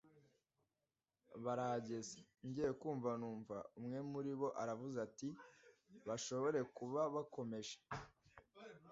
[1.43, 5.29] barahageze, ngiye kumva numva umwe muribo aravuze ati
[6.07, 7.75] bashobore kuba bakomeje